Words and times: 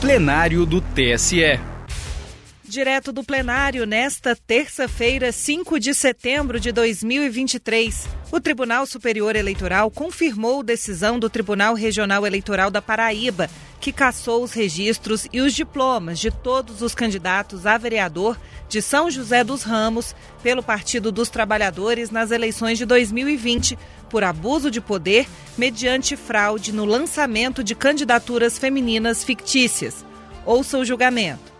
plenário 0.00 0.64
do 0.64 0.80
TSE. 0.80 1.60
Direto 2.64 3.12
do 3.12 3.22
plenário, 3.22 3.84
nesta 3.84 4.34
terça-feira, 4.34 5.30
5 5.30 5.78
de 5.78 5.92
setembro 5.92 6.58
de 6.58 6.72
2023, 6.72 8.08
o 8.32 8.40
Tribunal 8.40 8.86
Superior 8.86 9.36
Eleitoral 9.36 9.90
confirmou 9.90 10.62
decisão 10.62 11.18
do 11.18 11.28
Tribunal 11.28 11.74
Regional 11.74 12.26
Eleitoral 12.26 12.70
da 12.70 12.80
Paraíba, 12.80 13.50
que 13.78 13.92
cassou 13.92 14.42
os 14.42 14.52
registros 14.54 15.26
e 15.30 15.42
os 15.42 15.52
diplomas 15.52 16.18
de 16.18 16.30
todos 16.30 16.80
os 16.80 16.94
candidatos 16.94 17.66
a 17.66 17.76
vereador 17.76 18.38
de 18.70 18.80
São 18.80 19.10
José 19.10 19.44
dos 19.44 19.64
Ramos 19.64 20.14
pelo 20.42 20.62
Partido 20.62 21.12
dos 21.12 21.28
Trabalhadores 21.28 22.10
nas 22.10 22.30
eleições 22.30 22.78
de 22.78 22.86
2020 22.86 23.76
por 24.10 24.24
abuso 24.24 24.70
de 24.70 24.80
poder 24.80 25.26
mediante 25.56 26.16
fraude 26.16 26.72
no 26.72 26.84
lançamento 26.84 27.64
de 27.64 27.74
candidaturas 27.74 28.58
femininas 28.58 29.24
fictícias. 29.24 30.04
Ouça 30.44 30.78
o 30.78 30.84
julgamento 30.84 31.50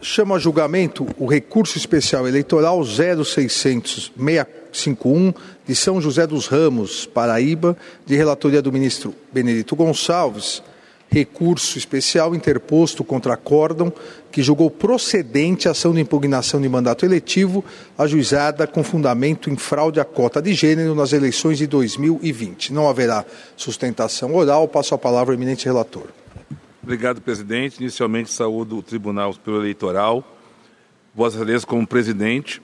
chama 0.00 0.36
a 0.36 0.38
julgamento 0.38 1.04
o 1.18 1.26
recurso 1.26 1.76
especial 1.76 2.28
eleitoral 2.28 2.78
0600651 2.80 5.34
de 5.66 5.74
São 5.74 6.00
José 6.00 6.24
dos 6.26 6.46
Ramos, 6.46 7.04
Paraíba, 7.06 7.76
de 8.04 8.14
relatoria 8.14 8.62
do 8.62 8.70
ministro 8.70 9.12
Benedito 9.32 9.74
Gonçalves, 9.74 10.62
recurso 11.10 11.78
especial 11.78 12.34
interposto 12.34 13.04
contra 13.04 13.36
Cordon, 13.36 13.92
que 14.30 14.42
julgou 14.42 14.70
procedente 14.70 15.68
a 15.68 15.70
ação 15.70 15.94
de 15.94 16.00
impugnação 16.00 16.60
de 16.60 16.68
mandato 16.68 17.06
eletivo 17.06 17.64
ajuizada 17.96 18.66
com 18.66 18.84
fundamento 18.84 19.48
em 19.48 19.56
fraude 19.56 19.98
à 19.98 20.04
cota 20.04 20.42
de 20.42 20.52
gênero 20.52 20.94
nas 20.94 21.12
eleições 21.12 21.58
de 21.58 21.66
2020. 21.66 22.72
Não 22.72 22.88
haverá 22.88 23.24
sustentação 23.56 24.34
oral. 24.34 24.68
Passo 24.68 24.94
a 24.94 24.98
palavra 24.98 25.32
ao 25.32 25.38
eminente 25.38 25.64
relator. 25.64 26.08
Obrigado, 26.82 27.20
presidente. 27.20 27.80
Inicialmente, 27.80 28.30
saúdo 28.30 28.78
o 28.78 28.82
Tribunal 28.82 29.32
Superior 29.32 29.62
Eleitoral, 29.62 30.24
Vossa 31.14 31.36
Excelência 31.36 31.66
como 31.66 31.86
presidente, 31.86 32.62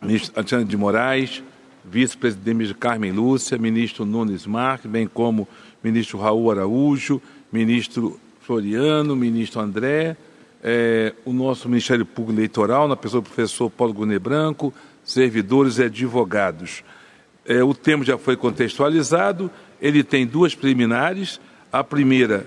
ministro 0.00 0.32
Alexandre 0.36 0.66
de 0.66 0.76
Moraes, 0.76 1.42
vice-presidente 1.84 2.74
Carmen 2.74 3.12
Lúcia, 3.12 3.58
ministro 3.58 4.04
Nunes 4.04 4.46
Marques, 4.46 4.90
bem 4.90 5.06
como 5.06 5.48
ministro 5.82 6.18
Raul 6.18 6.50
Araújo, 6.50 7.20
ministro 7.52 8.18
Floriano, 8.40 9.14
ministro 9.16 9.60
André, 9.60 10.16
é, 10.62 11.14
o 11.24 11.32
nosso 11.32 11.68
Ministério 11.68 12.04
Público 12.04 12.38
Eleitoral, 12.38 12.88
na 12.88 12.96
pessoa 12.96 13.22
do 13.22 13.26
professor 13.26 13.70
Paulo 13.70 13.94
Gunê 13.94 14.18
Branco, 14.18 14.72
servidores 15.04 15.78
e 15.78 15.84
advogados. 15.84 16.84
É, 17.46 17.62
o 17.62 17.74
tema 17.74 18.04
já 18.04 18.18
foi 18.18 18.36
contextualizado, 18.36 19.50
ele 19.80 20.04
tem 20.04 20.26
duas 20.26 20.54
preliminares. 20.54 21.40
A 21.72 21.84
primeira 21.84 22.44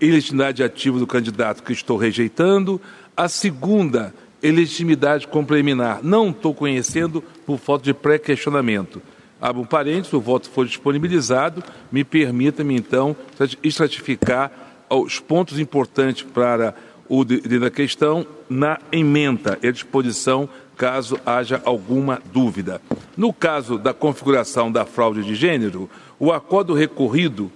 ilegitimidade 0.00 0.62
ativa 0.62 0.98
do 0.98 1.06
candidato 1.06 1.62
que 1.62 1.72
estou 1.72 1.96
rejeitando. 1.96 2.80
A 3.16 3.28
segunda, 3.28 4.14
ilegitimidade 4.42 5.26
complementar. 5.26 6.00
Não 6.02 6.30
estou 6.30 6.54
conhecendo 6.54 7.22
por 7.44 7.58
falta 7.58 7.84
de 7.84 7.94
pré-questionamento. 7.94 9.02
Abro 9.40 9.62
um 9.62 9.66
parênteses, 9.66 10.12
o 10.12 10.20
voto 10.20 10.48
for 10.48 10.66
disponibilizado, 10.66 11.62
me 11.92 12.02
permita-me 12.02 12.74
então 12.74 13.14
estratificar 13.62 14.50
os 14.88 15.18
pontos 15.18 15.58
importantes 15.58 16.22
para 16.22 16.74
o 17.08 17.24
da 17.24 17.70
questão 17.70 18.26
na 18.48 18.78
emenda 18.90 19.58
e 19.62 19.68
à 19.68 19.72
disposição 19.72 20.48
caso 20.76 21.18
haja 21.24 21.60
alguma 21.64 22.20
dúvida. 22.32 22.80
No 23.16 23.32
caso 23.32 23.78
da 23.78 23.94
configuração 23.94 24.70
da 24.70 24.84
fraude 24.84 25.22
de 25.22 25.34
gênero, 25.34 25.88
o 26.18 26.32
acordo 26.32 26.74
recorrido 26.74 27.50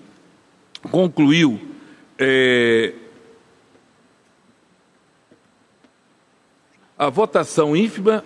concluiu 0.91 1.61
é, 2.19 2.93
a 7.01 7.09
votação 7.09 7.75
ínfima, 7.75 8.23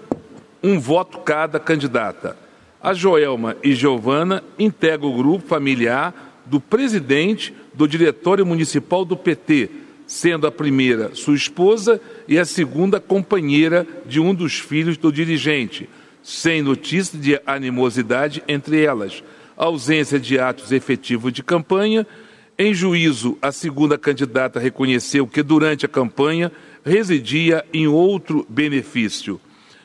um 0.61 0.81
voto 0.81 1.19
cada 1.19 1.61
candidata. 1.61 2.37
A 2.83 2.93
Joelma 2.93 3.57
e 3.63 3.73
Giovana 3.73 4.43
integram 4.59 5.11
o 5.11 5.17
grupo 5.17 5.47
familiar 5.47 6.43
do 6.45 6.59
presidente 6.59 7.55
do 7.73 7.87
Diretório 7.87 8.45
Municipal 8.45 9.05
do 9.05 9.17
PT, 9.17 9.71
sendo 10.09 10.49
a 10.49 10.51
primeira 10.51 11.15
sua 11.15 11.37
esposa 11.37 12.01
e 12.27 12.37
a 12.37 12.45
segunda 12.45 12.99
companheira 12.99 13.87
de 14.07 14.19
um 14.19 14.35
dos 14.35 14.59
filhos 14.59 14.97
do 14.97 15.13
dirigente, 15.13 15.89
sem 16.21 16.61
notícia 16.61 17.17
de 17.17 17.41
animosidade 17.47 18.43
entre 18.49 18.83
elas, 18.83 19.23
ausência 19.57 20.19
de 20.19 20.37
atos 20.37 20.73
efetivos 20.73 21.33
de 21.33 21.45
campanha 21.45 22.05
em 22.57 22.73
juízo, 22.73 23.37
a 23.43 23.51
segunda 23.51 23.99
candidata 23.99 24.61
reconheceu 24.61 25.27
que 25.27 25.43
durante 25.43 25.85
a 25.85 25.89
campanha 25.89 26.53
residia 26.85 27.65
em 27.73 27.87
outro 27.87 28.47
benefício. 28.49 29.41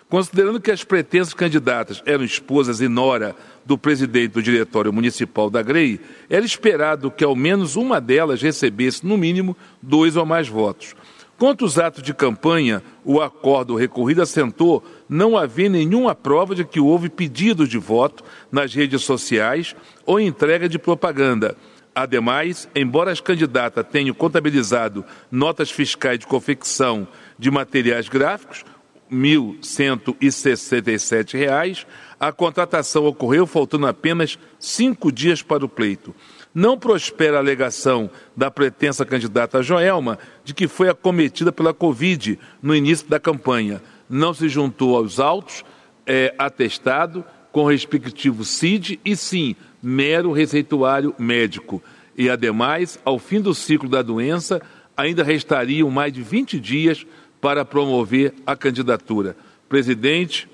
Considerando 0.10 0.60
que 0.60 0.72
as 0.72 0.84
pretensas 0.84 1.34
candidatas 1.34 2.02
eram 2.06 2.24
esposas 2.24 2.82
e 2.82 2.88
nora 2.88 3.36
do 3.64 3.78
presidente 3.78 4.32
do 4.32 4.42
Diretório 4.42 4.92
Municipal 4.92 5.52
da 5.52 5.62
GREI, 5.62 6.00
era 6.28 6.44
esperado 6.44 7.12
que 7.12 7.24
ao 7.24 7.36
menos 7.36 7.76
uma 7.76 8.02
delas 8.02 8.42
recebesse, 8.42 9.06
no 9.06 9.18
mínimo, 9.18 9.56
dois 9.82 10.16
ou 10.16 10.26
mais 10.26 10.48
votos. 10.48 10.96
Quanto 11.38 11.64
aos 11.64 11.78
atos 11.78 12.04
de 12.04 12.14
campanha, 12.14 12.84
o 13.06 13.22
acordo 13.22 13.76
recorrido 13.76 14.22
assentou 14.22 14.84
não 15.08 15.38
haver 15.38 15.70
nenhuma 15.70 16.14
prova 16.14 16.54
de 16.54 16.66
que 16.66 16.82
houve 16.82 17.08
pedido 17.08 17.68
de 17.68 17.78
voto 17.78 18.24
nas 18.52 18.74
redes 18.74 19.04
sociais 19.04 19.76
ou 20.06 20.20
entrega 20.20 20.68
de 20.68 20.78
propaganda 20.78 21.56
Ademais, 21.94 22.68
embora 22.76 23.12
as 23.12 23.20
candidatas 23.20 23.86
tenham 23.92 24.16
contabilizado 24.16 25.04
notas 25.32 25.72
fiscais 25.72 26.20
de 26.20 26.28
confecção 26.28 27.08
de 27.38 27.52
materiais 27.52 28.08
gráficos, 28.08 28.64
R$ 29.10 29.18
1.167, 29.18 31.86
a 32.20 32.32
contratação 32.32 33.06
ocorreu 33.06 33.48
faltando 33.48 33.88
apenas 33.88 34.38
cinco 34.60 35.12
dias 35.12 35.42
para 35.42 35.66
o 35.66 35.70
pleito. 35.70 36.14
Não 36.54 36.78
prospera 36.78 37.38
a 37.38 37.40
alegação 37.40 38.12
da 38.36 38.52
pretensa 38.52 39.06
candidata 39.06 39.64
Joelma 39.64 40.20
de 40.44 40.54
que 40.54 40.68
foi 40.68 40.90
acometida 40.90 41.52
pela 41.52 41.74
Covid 41.74 42.38
no 42.62 42.76
início 42.76 43.08
da 43.08 43.20
campanha. 43.20 43.82
Não 44.10 44.34
se 44.34 44.50
juntou 44.50 44.96
aos 44.96 45.20
autos, 45.20 45.64
é, 46.06 46.34
atestado, 46.38 47.26
com 47.52 47.66
respectivo 47.66 48.46
CID 48.46 49.00
e 49.04 49.16
sim 49.16 49.56
mero 49.82 50.32
receituário 50.32 51.16
médico. 51.18 51.82
E, 52.18 52.30
ademais, 52.30 53.00
ao 53.06 53.18
fim 53.18 53.40
do 53.40 53.54
ciclo 53.54 53.88
da 53.88 54.02
doença, 54.02 54.62
ainda 54.96 55.24
restariam 55.24 55.90
mais 55.90 56.12
de 56.12 56.22
20 56.22 56.60
dias 56.60 57.06
para 57.40 57.64
promover 57.64 58.34
a 58.46 58.56
candidatura. 58.56 59.36
Presidente, 59.70 60.50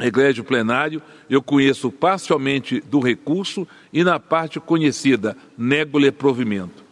egrégio 0.00 0.42
plenário, 0.42 1.00
eu 1.28 1.40
conheço 1.40 1.90
parcialmente 1.92 2.80
do 2.80 2.98
recurso 2.98 3.66
e 3.92 4.02
na 4.02 4.18
parte 4.18 4.58
conhecida, 4.58 5.36
nego-lhe 5.56 6.10
provimento. 6.10 6.82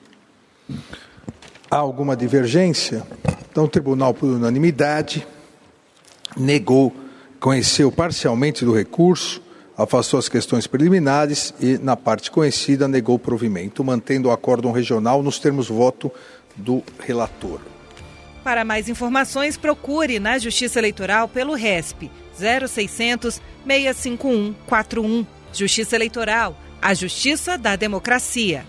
Há 1.71 1.77
alguma 1.77 2.17
divergência? 2.17 3.05
Então, 3.51 3.65
o 3.65 3.69
tribunal, 3.69 4.15
por 4.15 4.29
unanimidade, 4.29 5.27
negou, 6.37 6.95
conheceu 7.41 7.91
parcialmente 7.91 8.65
do 8.65 8.75
recurso, 8.75 9.43
afastou 9.77 10.19
as 10.19 10.29
questões 10.29 10.67
preliminares 10.67 11.55
e, 11.61 11.79
na 11.79 11.97
parte 11.97 12.31
conhecida, 12.31 12.89
negou 12.89 13.17
o 13.17 13.19
provimento, 13.19 13.85
mantendo 13.85 14.29
o 14.29 14.33
acórdão 14.33 14.73
regional 14.73 15.23
nos 15.23 15.39
termos 15.39 15.69
voto 15.69 16.11
do 16.57 16.83
relator. 16.99 17.61
Para 18.43 18.65
mais 18.65 18.89
informações, 18.89 19.57
procure 19.57 20.19
na 20.19 20.39
Justiça 20.39 20.79
Eleitoral 20.79 21.29
pelo 21.29 21.55
RESP 21.55 22.11
0600 22.37 23.41
651 23.67 24.55
41. 24.67 25.27
Justiça 25.53 25.97
Eleitoral, 25.97 26.57
a 26.81 26.95
justiça 26.95 27.57
da 27.57 27.77
democracia. 27.77 28.65